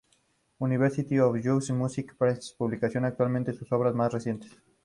University 0.59 1.19
of 1.19 1.35
York 1.45 1.69
Music 1.71 2.15
Press, 2.17 2.53
publica 2.53 2.87
actualmente 2.87 3.53
sus 3.53 3.71
obras 3.71 3.93
más 3.93 4.11
recientes. 4.11 4.51